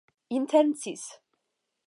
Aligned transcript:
intencis 0.37 1.05